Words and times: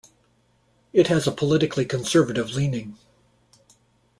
It 0.93 1.09
has 1.09 1.27
a 1.27 1.31
politically 1.31 1.85
conservative 1.85 2.49
leaning. 2.55 2.97